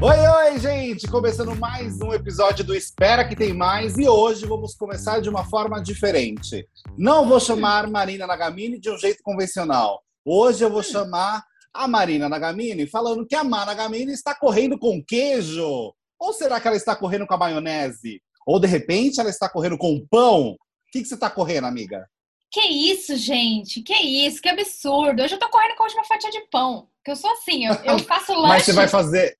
[0.00, 1.06] Oi, oi, gente!
[1.06, 5.44] Começando mais um episódio do Espera que tem mais e hoje vamos começar de uma
[5.44, 6.66] forma diferente.
[6.96, 10.02] Não vou chamar Marina Nagamini de um jeito convencional.
[10.24, 11.44] Hoje eu vou chamar
[11.74, 15.92] a Marina Nagamini falando que a Mar Nagamini está correndo com queijo.
[16.18, 18.22] Ou será que ela está correndo com a maionese?
[18.46, 20.52] Ou de repente ela está correndo com pão?
[20.52, 20.56] O
[20.90, 22.08] que, que você está correndo, amiga?
[22.50, 23.82] Que isso, gente?
[23.82, 24.40] Que isso?
[24.40, 25.22] Que absurdo.
[25.22, 26.88] Hoje eu tô correndo com a última fatia de pão.
[27.04, 28.48] Que eu sou assim, eu, eu faço lanche.
[28.48, 29.38] Mas você vai fazer.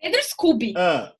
[0.00, 0.74] Pedro Scooby.
[0.76, 1.12] Ah,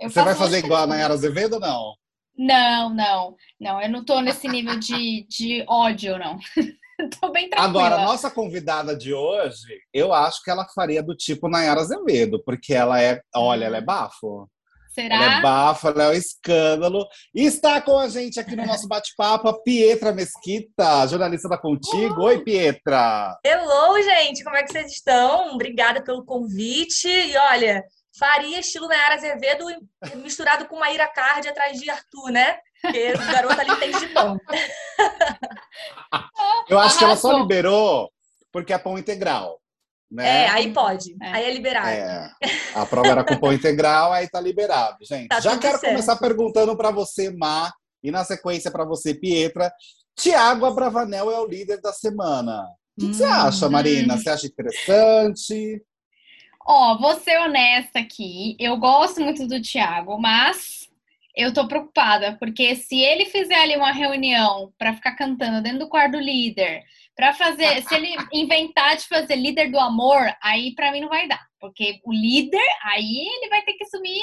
[0.00, 1.94] você vai fazer igual a Nayara Azevedo ou não?
[2.38, 3.36] Não, não.
[3.60, 6.38] Não, eu não tô nesse nível de, de ódio, não.
[7.20, 7.68] Tô bem tranquila.
[7.68, 12.42] Agora, a nossa convidada de hoje, eu acho que ela faria do tipo Nayara Azevedo,
[12.44, 14.48] porque ela é, olha, ela é bafo.
[14.98, 15.14] Será?
[15.14, 17.06] Ela é bafo, ela é um escândalo.
[17.32, 22.22] E está com a gente aqui no nosso bate-papo a Pietra Mesquita, jornalista da Contigo.
[22.22, 23.38] Oi, Pietra!
[23.44, 24.42] Hello, gente!
[24.42, 25.54] Como é que vocês estão?
[25.54, 27.06] Obrigada pelo convite.
[27.06, 27.84] E olha,
[28.18, 29.66] faria estilo Nayara Azevedo
[30.16, 32.58] misturado com Maíra Card atrás de Arthur, né?
[32.82, 34.36] Porque o garoto ali tem de bom.
[36.68, 38.10] Eu acho que ela só liberou
[38.50, 39.60] porque é pão integral.
[40.10, 40.44] Né?
[40.44, 41.14] É, aí pode.
[41.22, 41.28] É.
[41.32, 41.88] Aí é liberado.
[41.88, 42.30] É,
[42.74, 45.28] a prova era com pão integral, aí tá liberado, gente.
[45.28, 45.92] Tá Já quero certo.
[45.92, 47.70] começar perguntando para você, Má,
[48.02, 49.70] e na sequência para você, Pietra.
[50.16, 52.62] Tiago Abravanel é o líder da semana.
[52.96, 53.32] O que, que você Hum.
[53.32, 54.16] acha, Marina?
[54.16, 55.82] Você acha interessante?
[56.66, 58.56] Ó, vou ser honesta aqui.
[58.58, 60.88] Eu gosto muito do Thiago, mas
[61.36, 65.88] eu tô preocupada, porque se ele fizer ali uma reunião pra ficar cantando dentro do
[65.88, 66.82] quarto do líder,
[67.18, 71.26] pra fazer, se ele inventar de fazer líder do amor, aí pra mim não vai
[71.26, 74.22] dar, porque o líder, aí ele vai ter que assumir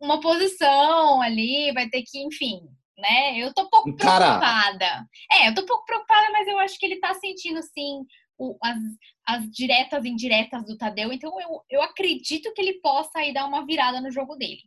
[0.00, 2.60] uma posição ali, vai ter que, enfim,
[2.96, 3.36] né?
[3.36, 4.38] Eu tô um pouco Encarar.
[4.38, 5.04] preocupada.
[5.32, 8.04] É, eu tô um pouco preocupada, mas eu acho que ele tá sentindo, sim,
[8.38, 8.78] o- as,
[9.26, 13.44] as diretas e indiretas do Tadeu, então eu, eu acredito que ele possa aí dar
[13.44, 14.62] uma virada no jogo dele.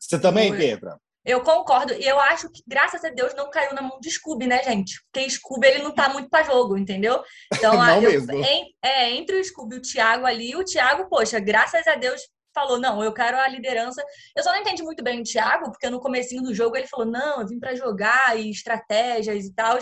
[0.00, 0.56] Você também, Oi.
[1.24, 1.92] Eu concordo.
[1.94, 5.00] E eu acho que, graças a Deus, não caiu na mão de Scooby, né, gente?
[5.12, 7.22] Porque Scooby, ele não tá muito pra jogo, entendeu?
[7.54, 8.32] Então, Não eu- mesmo.
[8.44, 12.20] em- é, entre o Scooby e o Thiago ali, o Thiago, poxa, graças a Deus,
[12.54, 14.02] falou, não, eu quero a liderança.
[14.36, 17.06] Eu só não entendi muito bem o Thiago, porque no comecinho do jogo ele falou,
[17.06, 19.78] não, eu vim pra jogar e estratégias e tal.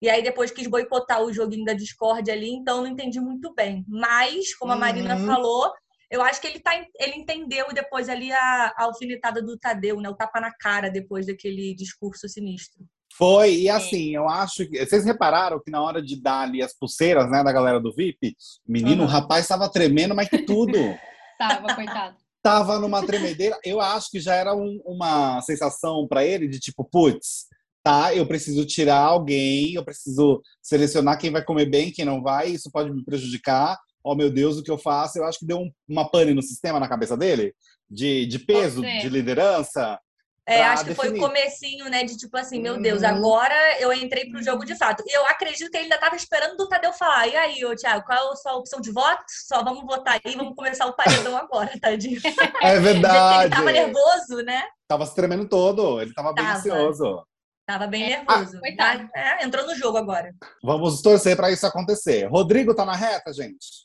[0.00, 3.84] E aí depois quis boicotar o joguinho da Discord ali, então não entendi muito bem.
[3.88, 5.26] Mas, como a Marina Uhum.
[5.26, 5.72] falou,
[6.14, 10.00] eu acho que ele, tá, ele entendeu e depois ali a, a alfinetada do Tadeu,
[10.00, 10.08] né?
[10.08, 12.84] O tapa na cara depois daquele discurso sinistro.
[13.16, 13.58] Foi, É.
[13.58, 14.84] e assim, eu acho que.
[14.84, 18.34] Vocês repararam que na hora de dar ali as pulseiras, né, da galera do VIP,
[18.66, 19.08] menino, Uhum.
[19.08, 20.72] o rapaz estava tremendo, mas que tudo.
[21.38, 22.16] Tava, coitado.
[22.42, 23.58] tava numa tremedeira.
[23.64, 27.46] Eu acho que já era um- uma sensação para ele de tipo, putz,
[27.82, 32.48] tá, eu preciso tirar alguém, eu preciso selecionar quem vai comer bem, quem não vai,
[32.50, 33.76] isso pode me prejudicar.
[34.04, 35.18] Oh, meu Deus, o que eu faço?
[35.18, 37.54] Eu acho que deu um- uma pane no sistema na cabeça dele,
[37.90, 39.98] de, de peso, de liderança.
[40.46, 41.26] É, acho que foi o definir.
[41.26, 42.04] comecinho, né?
[42.04, 43.08] De tipo assim, meu Deus, Uhum.
[43.08, 45.02] agora eu entrei pro jogo de fato.
[45.06, 47.26] E eu acredito que ele ainda tava esperando do Tadeu falar.
[47.28, 49.24] E aí, ô Thiago, qual é a sua opção de voto?
[49.46, 52.20] Só vamos votar aí, vamos começar o paredão agora, tadinho.
[52.62, 53.54] É Ele verdade.
[53.56, 54.64] tava nervoso, né?
[54.86, 56.58] Tava se tremendo todo, ele tava bem Tava.
[56.58, 57.24] ansioso.
[57.66, 58.18] Tava bem É.
[58.22, 58.60] nervoso.
[58.60, 59.08] coitado.
[59.14, 60.30] Mas, é, entrou no jogo agora.
[60.62, 62.26] Vamos torcer para isso acontecer.
[62.26, 63.83] Rodrigo tá na reta, gente?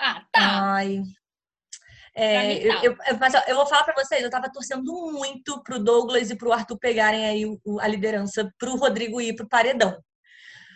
[0.00, 0.72] Ah, tá.
[0.74, 1.02] Ai.
[2.14, 2.84] É, mim, tá.
[2.84, 6.36] eu- eu- mas eu vou falar pra vocês, eu tava torcendo muito pro Douglas e
[6.36, 9.96] pro Arthur pegarem aí o- a liderança pro Rodrigo ir pro paredão.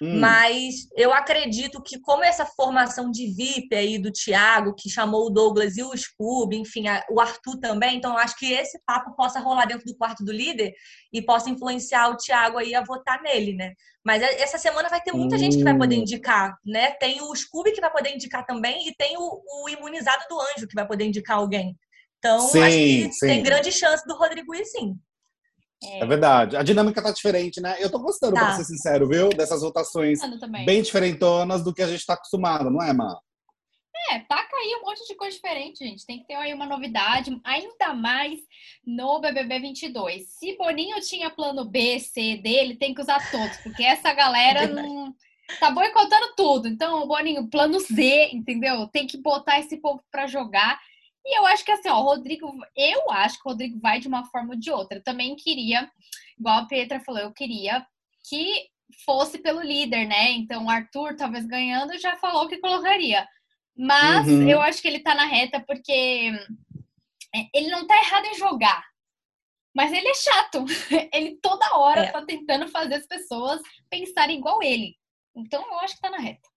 [0.01, 5.27] Hum, Mas eu acredito que, como essa formação de VIP aí do Thiago, que chamou
[5.27, 8.79] o Douglas e o Scooby, enfim, a- o Arthur também, então eu acho que esse
[8.87, 10.73] papo possa rolar dentro do quarto do líder
[11.13, 13.73] e possa influenciar o Thiago aí a votar nele, né?
[14.05, 16.01] Mas é- essa semana vai ter muita gente que vai poder Hum.
[16.01, 16.93] indicar, né?
[16.93, 20.67] Tem o Scooby que vai poder indicar também e tem o, o imunizado do anjo
[20.69, 21.77] que vai poder indicar alguém.
[22.19, 23.27] Então, Sim, acho que sim.
[23.29, 24.95] tem grande chance do Rodrigo ir sim.
[25.93, 26.57] É verdade.
[26.57, 27.77] A dinâmica tá diferente, né?
[27.81, 28.53] Eu tô gostando, pra Tá.
[28.53, 29.29] ser sincero, viu?
[29.31, 29.63] Dessas
[30.39, 30.65] também.
[30.65, 33.19] bem diferentonas do que a gente tá acostumado, não é, Má?
[34.11, 36.05] É, taca aí um monte de coisa diferente, gente.
[36.05, 38.39] Tem que ter aí uma novidade, ainda mais
[38.85, 40.29] no BBB 22.
[40.29, 44.67] Se Boninho tinha plano B, C dele, tem que usar todos, porque essa galera É
[44.67, 45.15] não
[45.61, 46.69] tá boicotando tudo.
[46.69, 48.87] Então, Boninho, plano Z, entendeu?
[48.89, 50.79] Tem que botar esse povo pra jogar.
[51.27, 54.09] E eu acho que assim, ó, o Rodrigo, eu acho que o Rodrigo vai de
[54.09, 54.99] uma forma ou de outra.
[54.99, 55.91] Eu também queria,
[56.39, 57.87] igual a Petra falou, eu queria
[58.29, 58.69] que
[59.05, 60.33] fosse pelo líder, né?
[60.33, 63.27] Então, o Arthur, talvez ganhando, já falou que colocaria.
[63.77, 64.49] Mas Uhum.
[64.49, 66.31] eu acho que ele tá na reta porque
[67.35, 68.85] é, ele não tá errado em jogar.
[69.75, 70.65] Mas ele é chato.
[71.13, 72.13] Ele toda hora É.
[72.13, 73.61] tá tentando fazer as pessoas
[73.91, 74.95] pensarem igual ele.
[75.35, 76.49] Então eu acho que tá na reta.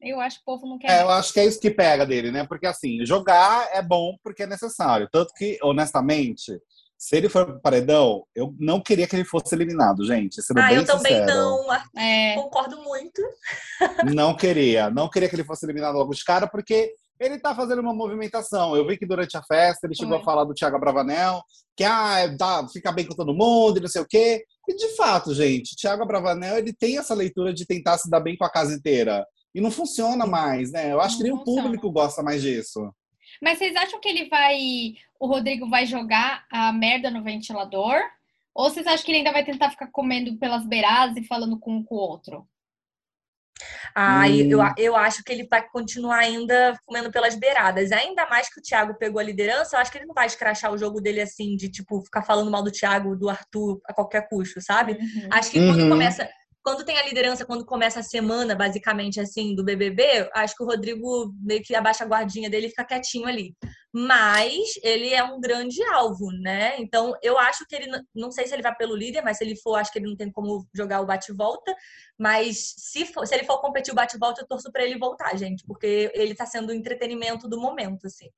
[0.00, 0.90] Eu acho que o povo não quer.
[0.90, 2.46] É, eu acho que é isso que pega dele, né?
[2.46, 5.08] Porque assim, jogar é bom porque é necessário.
[5.10, 6.60] Tanto que, honestamente,
[6.96, 10.42] se ele for pro paredão, eu não queria que ele fosse eliminado, gente.
[10.42, 11.26] Sendo Ah, bem eu também sincero.
[11.26, 11.70] não.
[11.70, 13.22] ah, É, Concordo muito.
[14.14, 14.90] Não queria.
[14.90, 18.76] Não queria que ele fosse eliminado logo de cara, porque ele tá fazendo uma movimentação.
[18.76, 20.22] Eu vi que durante a festa ele chegou Foi.
[20.22, 21.42] a falar do Thiago Bravanel,
[21.76, 24.44] que ah, dá, fica bem com todo mundo e não sei o quê.
[24.68, 28.36] E de fato, gente, Thiago Bravanel ele tem essa leitura de tentar se dar bem
[28.36, 29.24] com a casa inteira.
[29.58, 30.92] E não funciona mais, né?
[30.92, 32.94] Eu acho Não que nem o público gosta mais disso.
[33.42, 34.56] Mas vocês acham que ele vai.
[35.18, 37.98] O Rodrigo vai jogar a merda no ventilador?
[38.54, 41.72] Ou vocês acham que ele ainda vai tentar ficar comendo pelas beiradas e falando com
[41.78, 42.46] um com o outro?
[43.96, 44.72] Ah, e eu, Hum.
[44.76, 47.90] eu acho que ele vai continuar ainda comendo pelas beiradas.
[47.90, 50.72] Ainda mais que o Thiago pegou a liderança, eu acho que ele não vai escrachar
[50.72, 54.28] o jogo dele assim, de tipo, ficar falando mal do Thiago, do Arthur a qualquer
[54.28, 54.92] custo, sabe?
[54.92, 55.28] Uhum.
[55.32, 55.88] Acho que quando Uhum.
[55.88, 56.30] começa.
[56.68, 60.66] Quando tem a liderança, quando começa a semana, basicamente, assim, do BBB, acho que o
[60.66, 63.56] Rodrigo meio que abaixa a guardinha dele e fica quietinho ali.
[63.90, 66.78] Mas ele é um grande alvo, né?
[66.78, 69.56] Então, eu acho que ele, não sei se ele vai pelo líder, mas se ele
[69.56, 71.74] for, acho que ele não tem como jogar o bate-volta.
[72.18, 75.64] Mas se, for- se ele for competir o bate-volta, eu torço pra ele voltar, gente,
[75.66, 78.28] porque ele tá sendo o entretenimento do momento, assim.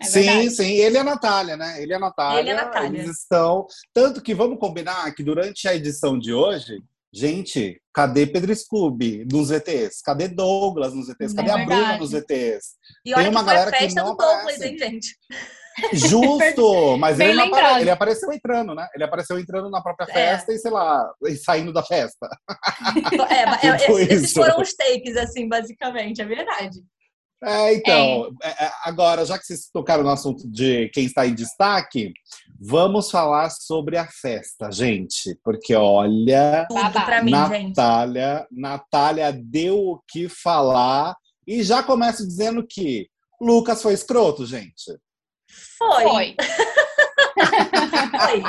[0.00, 0.72] É sim, sim.
[0.78, 1.80] Ele é a Natália, né?
[1.80, 2.40] Ele é a Natália.
[2.40, 3.02] Ele é a Natália.
[3.02, 3.68] Eles estão.
[3.94, 6.82] Tanto que vamos combinar que durante a edição de hoje,
[7.12, 10.00] gente, cadê Pedro Scooby nos VTs?
[10.02, 11.32] Cadê Douglas nos VTs?
[11.32, 12.64] É Cadê a Bruna nos VTs?
[13.04, 14.64] E Tem olha uma que galera que festa não do Douglas, aparece.
[14.66, 15.16] hein, gente?
[15.92, 16.96] Justo!
[16.98, 18.88] Mas ele, apare- ele apareceu entrando, né?
[18.94, 20.12] Ele apareceu entrando na própria É.
[20.12, 22.28] festa e, sei lá, e saindo da festa.
[23.30, 24.34] É, é, Tipo esses isso.
[24.34, 26.80] foram os takes, assim, basicamente, é verdade.
[27.44, 31.34] É, então, é, é, agora, já que vocês tocaram no assunto de quem está em
[31.34, 32.12] destaque,
[32.60, 35.38] vamos falar sobre a festa, gente.
[35.44, 37.76] Porque, olha, Tudo pra mim, gente.
[38.50, 41.14] Natália, deu o que falar
[41.46, 43.08] e já começa dizendo que
[43.40, 44.98] Lucas foi escroto, gente.
[45.78, 46.02] Foi.
[46.04, 46.36] Foi.
[48.10, 48.42] Foi.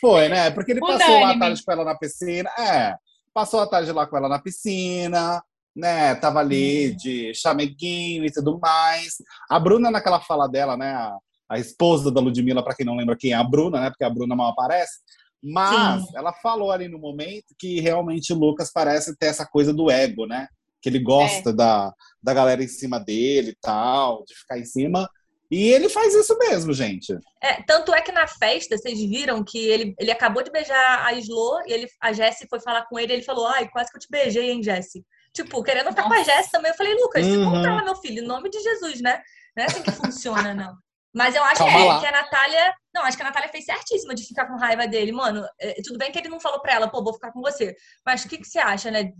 [0.00, 0.50] Foi, né?
[0.50, 2.50] Porque ele passou a tarde com ela na piscina.
[2.58, 2.94] É,
[3.32, 5.42] passou a tarde lá com ela na piscina,
[5.74, 6.14] né?
[6.16, 6.96] Tava ali Uhum.
[6.96, 9.16] de chameguinho e tudo mais.
[9.50, 11.10] A Bruna, naquela fala dela, né?
[11.48, 13.90] A, esposa da Ludmilla, pra quem não lembra quem é a Bruna, né?
[13.90, 15.00] Porque a Bruna mal aparece.
[15.42, 16.16] Mas Sim.
[16.16, 20.26] ela falou ali no momento que realmente o Lucas parece ter essa coisa do ego,
[20.26, 20.48] né?
[20.82, 25.08] Que ele gosta da, da galera em cima dele e tal, de ficar em cima.
[25.48, 27.16] E ele faz isso mesmo, gente.
[27.40, 31.12] É, tanto é que na festa, vocês viram que ele, ele acabou de beijar a
[31.14, 33.96] Slo e ele, a Jessie foi falar com ele e ele falou: Ai, quase que
[33.96, 35.04] eu te beijei, hein, Jessie?
[35.32, 36.32] Tipo, querendo ficar com a Nossa.
[36.32, 36.72] Jessie também.
[36.72, 37.52] Eu falei, Lucas, se Uhum.
[37.52, 39.20] controla, meu filho, em nome de Jesus, né?
[39.56, 40.74] Não é assim que funciona, não.
[41.16, 41.98] Mas eu acho que, lá.
[42.00, 42.74] que a Natália.
[42.94, 45.12] Não, acho que a Natália fez certíssima de ficar com raiva dele.
[45.12, 47.74] Mano, é, tudo bem que ele não falou pra ela, pô, vou ficar com você.
[48.04, 49.12] Mas o que, que você acha, né?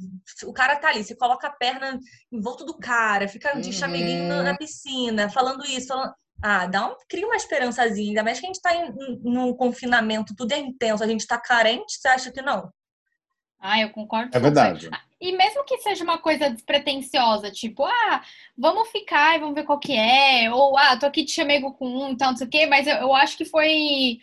[0.45, 1.99] O cara tá ali, você coloca a perna
[2.31, 3.73] em volta do cara, fica de Uhum.
[3.73, 6.13] chameguinho na, na piscina, falando isso, falando.
[6.43, 8.11] Ah, dá um, cria uma esperançazinha.
[8.11, 11.27] Ainda mais que a gente tá em, em- num confinamento, tudo é intenso, a gente
[11.27, 12.71] tá carente, você acha que não?
[13.69, 14.31] Ah, eu concordo.
[14.37, 14.89] É verdade.
[15.21, 18.23] E mesmo que seja uma coisa despretensiosa, tipo, ah,
[18.57, 21.87] vamos ficar e vamos ver qual que é, ou ah, tô aqui de chamego com
[21.89, 24.19] um e tal, não sei o quê, mas eu, eu acho que foi.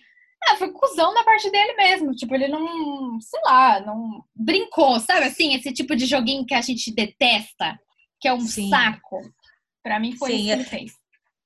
[0.47, 2.13] Ah, foi cuzão da parte dele mesmo.
[2.13, 5.53] Tipo, ele não, sei lá, não brincou, sabe assim?
[5.55, 7.77] Esse tipo de joguinho que a gente detesta,
[8.19, 8.69] que é um Sim.
[8.69, 9.19] saco.
[9.81, 11.02] Pra mim foi Sim, isso que é- ele fez.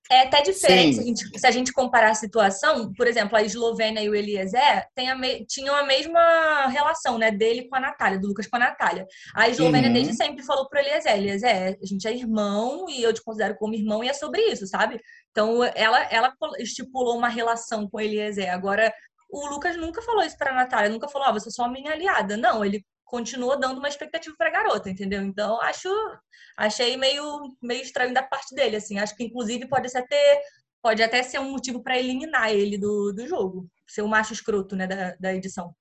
[0.10, 3.42] É até diferente se a, gente, se a gente comparar a situação, por exemplo, a
[3.44, 8.18] Eslovênia e o Eliezer a me- tinham a mesma relação, né, dele com a Natália,
[8.20, 9.06] do Lucas com a Natália.
[9.36, 9.94] A Eslovênia Uhum.
[9.94, 13.74] desde sempre falou pro Eliezer, Eliezer, a gente é irmão e eu te considero como
[13.76, 15.00] irmão e é sobre isso, sabe?
[15.32, 18.52] Então, ela, ela estipulou uma relação com o Eliezer.
[18.54, 18.94] Agora,
[19.30, 22.38] o Lucas nunca falou isso pra Natália, nunca falou, ah, você é só minha aliada.
[22.38, 25.22] Não, ele continuou dando uma expectativa pra garota, entendeu?
[25.22, 25.90] Então, acho
[26.56, 29.00] achei meio, meio estranho da parte dele, assim.
[29.00, 30.42] Acho que, inclusive, pode até ter,
[30.82, 33.68] pode até ser um motivo para eliminar ele do, do jogo.
[33.88, 35.74] Ser o macho escroto, né, da, da edição.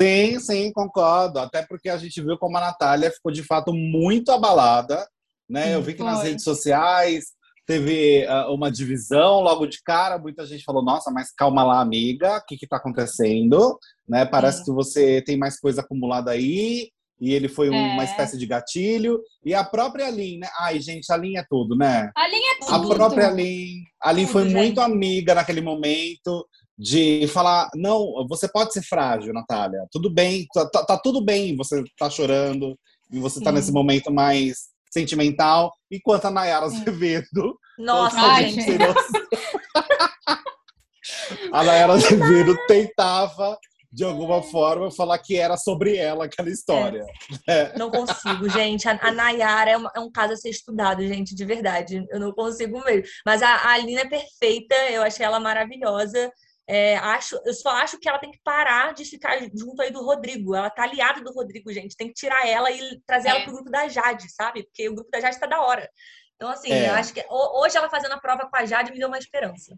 [0.00, 1.38] Sim, sim, concordo.
[1.38, 5.06] Até porque a gente viu como a Natália ficou de fato muito abalada,
[5.48, 5.74] né?
[5.74, 7.32] Eu vi que nas redes sociais
[7.70, 10.18] teve ah, uma divisão logo de cara.
[10.18, 13.78] Muita gente falou: Nossa, mas calma lá, amiga, o que que tá acontecendo?
[14.08, 14.24] Né?
[14.26, 14.64] Parece Sim.
[14.64, 16.90] que você tem mais coisa acumulada aí.
[17.20, 18.04] E ele foi uma É.
[18.04, 19.20] espécie de gatilho.
[19.44, 20.48] E a própria Aline, né?
[20.58, 22.10] Ai, gente, a Aline é tudo, né?
[22.16, 22.94] A linha é A tudo.
[22.94, 24.54] própria Aline, a Tudo, foi gente.
[24.56, 26.46] muito amiga naquele momento
[26.78, 29.86] de falar, não, você pode ser frágil, Natália.
[29.92, 32.74] Tudo bem, tá, tá- tá tudo bem você tá chorando
[33.12, 33.56] e você tá Sim.
[33.56, 35.72] nesse momento mais sentimental.
[35.90, 36.82] Enquanto a Nayara Sim.
[36.82, 37.58] Azevedo...
[37.78, 38.72] Nossa, Ai, gente.
[38.72, 38.82] gente.
[41.52, 43.56] a Nayara Azevedo tentava
[43.92, 47.04] de alguma forma, falar que era sobre ela aquela história.
[47.48, 47.76] É.
[47.76, 48.88] Não consigo, gente.
[48.88, 52.06] A, a Nayara é, uma, é, um caso a ser estudado, gente, de verdade.
[52.08, 53.02] Eu não consigo mesmo.
[53.26, 56.30] Mas a, a Alina é perfeita, eu achei ela maravilhosa.
[56.72, 60.04] É, acho, eu só acho que ela tem que parar de ficar junto aí do
[60.04, 60.54] Rodrigo.
[60.54, 61.96] Ela tá aliada do Rodrigo, gente.
[61.96, 63.30] Tem que tirar ela e trazer é.
[63.32, 64.62] ela pro grupo da Jade, sabe?
[64.62, 65.90] Porque o grupo da Jade tá da hora.
[66.36, 66.90] Então, assim, é.
[66.90, 69.76] eu acho que hoje ela fazendo a prova com a Jade me deu uma esperança.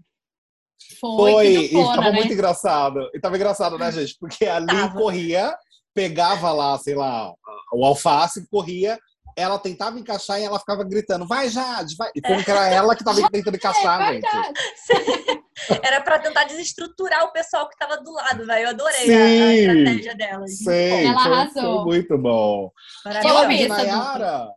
[1.00, 2.12] Foi, Foi e tava né?
[2.12, 3.11] muito engraçado.
[3.14, 4.14] E tava engraçado, né, gente?
[4.20, 4.94] Porque ali tava.
[4.94, 5.56] corria,
[5.94, 7.32] pegava lá, sei lá,
[7.72, 8.99] o alface, corria,
[9.36, 12.10] ela tentava encaixar e ela ficava gritando, vai Jade, vai.
[12.14, 14.26] E como que era ela que tava tentando encaixar, é, gente.
[15.82, 18.64] Era para tentar desestruturar o pessoal que tava do lado, velho.
[18.64, 20.46] Eu adorei sim, a, a, estratégia dela.
[20.48, 21.84] Sim, ela foi, arrasou.
[21.84, 22.70] Foi muito bom.
[23.22, 24.48] Falando de Nayara,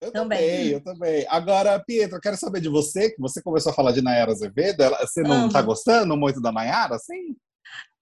[0.00, 0.38] eu também.
[0.38, 1.26] também, eu também.
[1.28, 4.82] Agora, Pietro, eu quero saber de você, que você começou a falar de Nayara Azevedo.
[5.00, 5.52] Você não Amo.
[5.52, 7.36] tá gostando muito da Nayara, sim?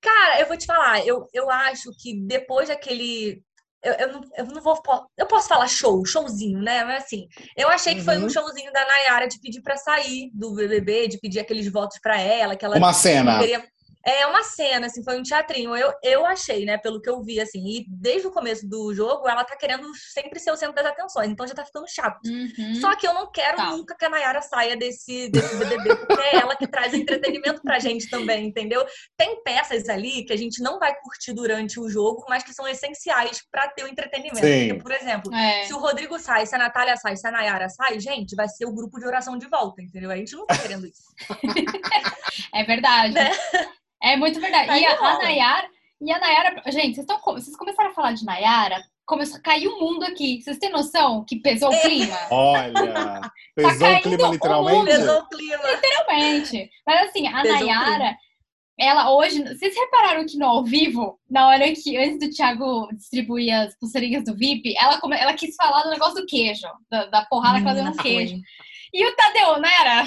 [0.01, 3.43] Cara, eu vou te falar, eu, eu acho que depois daquele.
[3.83, 4.81] Eu, eu, não, eu não vou.
[5.17, 6.85] Eu posso falar show, showzinho, né?
[6.85, 8.29] Mas assim, eu achei que foi um uhum.
[8.29, 12.57] showzinho da Nayara de pedir para sair do BBB, de pedir aqueles votos para ela,
[12.57, 13.39] que ela Uma cena.
[13.39, 13.65] Queria...
[14.05, 15.77] É uma cena, assim, foi um teatrinho.
[15.77, 17.63] Eu, eu achei, né, pelo que eu vi, assim.
[17.67, 21.29] E desde o começo do jogo, ela tá querendo sempre ser o centro das atenções.
[21.29, 22.21] Então já tá ficando chato.
[22.27, 22.75] Uhum.
[22.77, 23.71] Só que eu não quero tá.
[23.71, 27.79] nunca que a Nayara saia desse, desse BBB, porque é ela que traz entretenimento pra
[27.79, 28.87] gente também, entendeu?
[29.17, 32.67] Tem peças ali que a gente não vai curtir durante o jogo, mas que são
[32.67, 34.41] essenciais para ter o entretenimento.
[34.41, 35.65] Porque, por exemplo, é.
[35.65, 38.65] se o Rodrigo sai, se a Natália sai, se a Nayara sai, gente, vai ser
[38.65, 40.11] o grupo de oração de volta, entendeu?
[40.11, 41.03] A gente não tá querendo isso.
[42.55, 43.15] é verdade.
[43.15, 43.31] Né?
[44.03, 44.81] É muito verdade.
[44.81, 45.69] e a, a, Nayara,
[46.01, 49.69] e a Nayara, gente, vocês, estão, vocês começaram a falar de Nayara, começou a cair
[49.69, 50.41] o mundo aqui.
[50.41, 52.17] Vocês têm noção que pesou o clima?
[52.31, 54.81] Olha, tá pesou tá o clima literalmente?
[54.81, 55.71] O pesou o clima.
[55.71, 56.71] Literalmente.
[56.87, 58.17] Mas assim, a pesou Nayara,
[58.79, 63.53] ela hoje, vocês repararam que no ao vivo, na hora que, antes do Thiago distribuir
[63.55, 67.59] as pulseirinhas do VIP, ela, ela quis falar do negócio do queijo, da, da porrada
[67.59, 68.37] hum, que ela deu no queijo.
[68.93, 70.05] E o Tadeu, não era?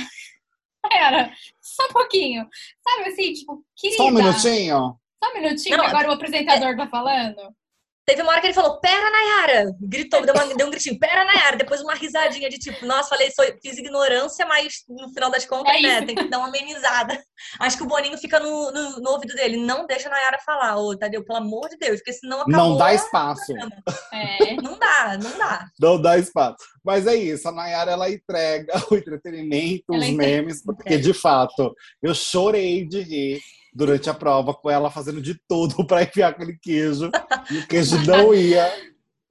[0.91, 2.47] Era, só um pouquinho.
[2.81, 3.97] Sabe assim, tipo, querida.
[3.97, 4.99] Só um minutinho.
[5.23, 6.75] Só um minutinho, Não, agora o apresentador é...
[6.75, 7.55] tá falando.
[8.05, 9.75] Teve uma hora que ele falou, pera, Nayara!
[9.79, 11.55] Gritou, deu, uma, deu um gritinho, pera, Nayara!
[11.55, 15.73] Depois uma risadinha de tipo, nossa, falei, sou, fiz ignorância, mas no final das contas,
[15.73, 17.17] é né, tem que dar uma amenizada.
[17.61, 20.77] Acho que o Boninho fica no, no, no ouvido dele, não deixa a Nayara falar,
[20.77, 22.69] ô, Tadeu, pelo amor de Deus, porque senão acabou...
[22.69, 23.53] Não dá espaço.
[24.11, 24.55] É.
[24.61, 25.67] Não dá, não dá.
[25.79, 26.57] Não dá espaço.
[26.83, 31.73] Mas é isso, a Nayara, ela entrega o entretenimento, ela os memes, porque, de fato,
[32.01, 33.41] eu chorei de rir
[33.73, 37.09] durante a prova com ela fazendo de tudo para enfiar aquele queijo
[37.51, 38.71] e o queijo não ia.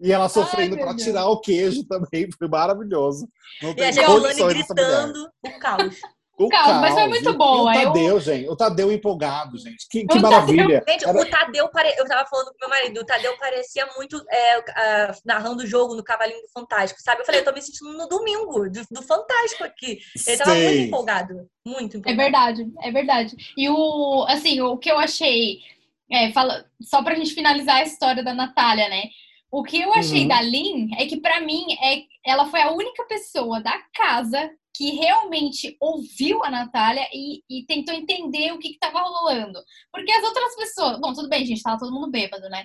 [0.01, 3.29] E ela sofrendo para tirar o queijo também, foi maravilhoso.
[3.63, 5.97] Não e a Geolane gritando o caos.
[6.39, 7.71] O caos, mas foi muito boa.
[7.71, 8.21] o Tadeu, eu...
[8.21, 8.49] gente.
[8.49, 9.87] O Tadeu empolgado, gente.
[9.89, 10.81] Que, que maravilha.
[10.81, 11.21] Tadeu, gente, Era...
[11.21, 11.95] o Tadeu, pare...
[11.99, 15.95] eu tava falando com meu marido, o Tadeu parecia muito é, uh, narrando o jogo
[15.95, 17.21] no Cavalinho do Fantástico, sabe?
[17.21, 19.99] Eu falei, eu tô me sentindo no domingo do, do Fantástico aqui.
[20.27, 21.35] Ele tava muito empolgado.
[21.67, 22.21] Muito empolgado.
[22.21, 23.37] É verdade, é verdade.
[23.57, 25.59] E o, assim, o que eu achei,
[26.11, 29.03] é, fala, só pra gente finalizar a história da Natália, né?
[29.51, 30.29] O que eu achei uhum.
[30.29, 34.93] da Lin é que, para mim, é, ela foi a única pessoa da casa que
[34.93, 39.61] realmente ouviu a Natália e, e tentou entender o que estava rolando.
[39.93, 41.01] Porque as outras pessoas.
[41.01, 42.65] Bom, tudo bem, gente, tava todo mundo bêbado, né?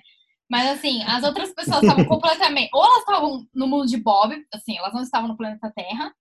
[0.50, 2.70] Mas assim, as outras pessoas estavam completamente.
[2.74, 6.14] Ou elas estavam no mundo de Bob, assim, elas não estavam no planeta Terra,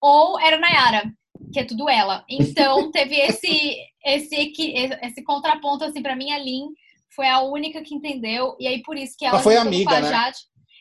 [0.00, 1.12] ou era Nayara,
[1.52, 2.24] que é tudo ela.
[2.28, 4.52] Então teve esse esse
[5.02, 6.68] esse contraponto assim para mim a Lin
[7.14, 10.08] foi a única que entendeu e aí por isso que ela, ela foi amiga, né?
[10.08, 10.38] Jade,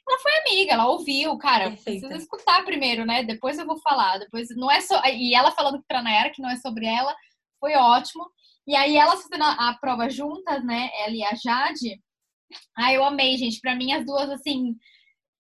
[0.10, 1.70] ela foi amiga, ela ouviu, cara.
[1.70, 2.08] Perfeita.
[2.08, 3.24] Precisa escutar primeiro, né?
[3.24, 4.18] Depois eu vou falar.
[4.18, 5.02] Depois não é só.
[5.06, 7.16] E ela falando pra Nayara que não é sobre ela,
[7.60, 8.26] foi ótimo.
[8.68, 10.90] E aí elas fazendo a, a prova juntas, né?
[11.00, 12.02] Ela e a Jade.
[12.76, 13.60] Ah, eu amei, gente.
[13.62, 14.76] Pra mim, as duas, assim.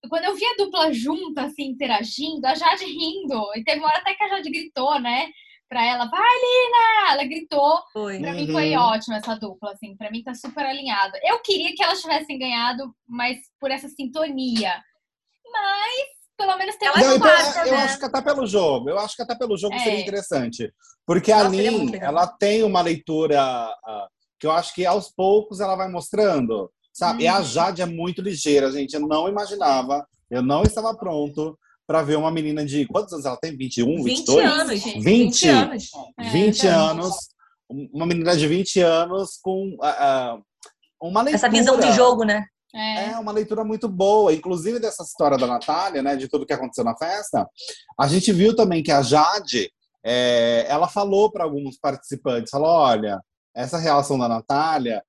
[0.09, 3.43] Quando eu vi a dupla junta, assim, interagindo, a Jade rindo.
[3.55, 5.29] E teve uma hora até que a Jade gritou, né?
[5.69, 7.13] Pra ela, vai, Lina!
[7.13, 7.81] Ela gritou.
[7.93, 8.19] Foi.
[8.19, 8.35] Pra uhum.
[8.35, 8.81] mim foi uhum.
[8.81, 9.95] ótimo essa dupla, assim.
[9.95, 11.13] Pra mim tá super alinhado.
[11.23, 14.73] Eu queria que elas tivessem ganhado, mas por essa sintonia.
[15.51, 17.15] Mas, pelo menos tem uma então,
[17.65, 17.83] Eu né?
[17.83, 18.89] acho que até pelo jogo.
[18.89, 19.79] Eu acho que até pelo jogo é.
[19.79, 20.73] seria interessante.
[21.05, 23.71] Porque Nossa, a Lin, ela tem uma leitura
[24.39, 26.71] que eu acho que aos poucos ela vai mostrando.
[26.91, 27.19] Sabe?
[27.19, 27.25] Hum.
[27.25, 27.43] E a uhum.
[27.43, 28.93] Jade é muito ligeira, gente.
[28.93, 30.05] Eu não imaginava.
[30.29, 31.57] Eu não estava pronto
[31.89, 33.57] para ver uma menina de quantos anos ela tem?
[33.57, 34.37] 21, 22?
[34.37, 34.83] 20 anos.
[34.83, 35.91] 20, 20 anos.
[36.31, 37.15] 20 é, anos.
[37.67, 40.39] Uma menina de 20 anos com uh,
[41.01, 41.35] uma leitura.
[41.35, 42.45] Essa visão de jogo, né?
[42.75, 43.05] É.
[43.09, 43.17] é.
[43.17, 46.95] uma leitura muito boa, inclusive dessa história da Natália, né, de tudo que aconteceu na
[46.95, 47.49] festa.
[47.99, 49.71] A gente viu também que a Jade,
[50.05, 53.19] é, ela falou para alguns participantes, falou, olha,
[53.55, 55.01] essa relação da Natália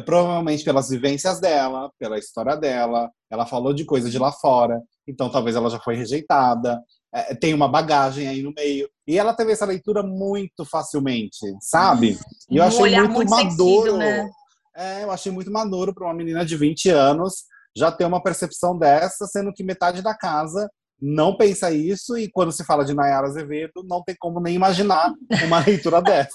[0.00, 3.10] provavelmente pelas vivências dela, pela história dela.
[3.30, 6.80] Ela falou de coisa de lá fora, então talvez ela já foi rejeitada.
[7.14, 8.88] É, tem uma bagagem aí no meio.
[9.06, 12.18] E ela teve essa leitura muito facilmente, sabe?
[12.50, 13.56] E eu Um achei olhar muito, muito maduro.
[13.56, 14.30] sensível, né?
[14.76, 17.44] É, eu achei muito maduro para uma menina de 20 anos
[17.76, 20.68] já ter uma percepção dessa, sendo que metade da casa
[21.00, 25.12] não pensa isso, e quando se fala de Nayara Azevedo, não tem como nem imaginar
[25.44, 26.30] uma leitura dessa.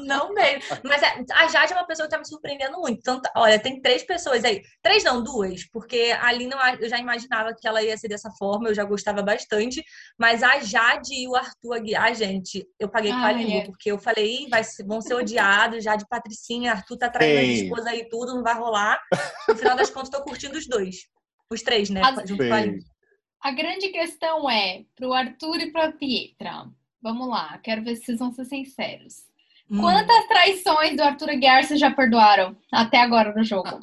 [0.00, 0.62] Não mesmo.
[0.84, 3.02] Mas é, a Jade é uma pessoa que tá me surpreendendo muito.
[3.02, 4.62] Tanto, olha, tem três pessoas aí.
[4.82, 5.68] Três não, duas.
[5.70, 9.22] Porque a Lina eu já imaginava que ela ia ser dessa forma, eu já gostava
[9.22, 9.82] bastante.
[10.18, 13.60] Mas a Jade e o Arthur Aguiar, gente, eu paguei com a língua.
[13.60, 13.64] é.
[13.66, 15.84] Porque eu falei, Ih, vai, vão ser odiados.
[15.84, 17.46] Jade Patricinha, Arthur tá traindo Sim.
[17.46, 19.00] a esposa aí tudo, não vai rolar.
[19.48, 21.06] No final das contas, tô curtindo os dois.
[21.52, 22.00] Os três, né?
[22.24, 22.60] Junto com a.
[22.60, 22.95] Lina.
[23.42, 26.66] A grande questão é, pro Arthur e pra Pietra,
[27.00, 29.24] vamos lá, quero ver se vocês vão ser sinceros.
[29.70, 29.80] Hum.
[29.80, 33.80] Quantas traições do Arthur Aguiar vocês já perdoaram até agora no jogo?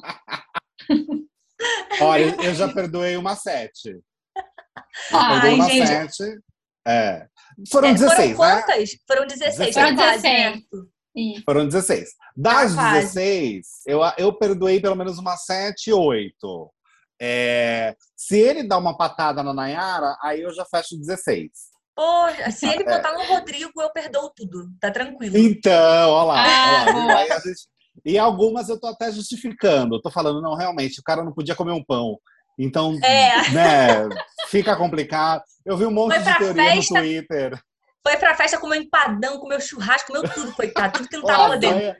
[2.00, 4.00] Olha, eu já perdoei uma sete.
[5.12, 6.14] Ai, perdoei uma gente.
[6.16, 6.40] sete.
[6.86, 7.26] É.
[7.70, 8.62] Foram É, 16, foram né?
[8.62, 8.90] quantas?
[9.06, 9.74] Foram 16.
[9.74, 10.22] Foram foi quase, 16.
[10.22, 10.88] né, Arthur?
[11.16, 12.08] Ih, Foram 16.
[12.36, 13.00] Das Ah, quase.
[13.14, 16.73] 16, eu, eu perdoei pelo menos umas 7, 8.
[17.20, 21.50] É, se ele dá uma patada na Nayara, aí eu já fecho 16.
[21.94, 22.86] Poxa, se ele É.
[22.86, 24.68] botar no Rodrigo, eu perdoo tudo.
[24.80, 25.36] Tá tranquilo.
[25.38, 26.44] Então, olha lá.
[26.44, 27.20] Ah, olha lá.
[27.36, 27.68] a gente-
[28.04, 29.94] E algumas eu tô até justificando.
[29.94, 32.18] Eu tô falando, não, realmente, o cara não podia comer um pão.
[32.58, 33.48] Então, É.
[33.50, 34.08] né,
[34.48, 35.42] fica complicado.
[35.64, 36.94] Eu vi um monte de teoria festa.
[36.94, 37.62] no Twitter.
[38.06, 40.98] Foi pra festa, comeu empadão, comeu churrasco, comeu tudo, coitado.
[40.98, 41.96] Tudo que não tava lá dentro.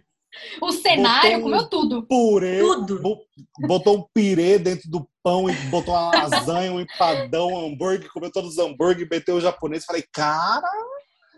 [0.61, 2.07] O cenário Botou um- comeu tudo.
[2.07, 3.01] purê, Tudo.
[3.01, 3.21] bo-
[3.67, 8.31] botou um pirê dentro do pão e botou uma lasanha, um empadão, um hambúrguer, comeu
[8.31, 9.85] todos os hambúrguer, meteu o japonês.
[9.85, 10.67] Falei, cara,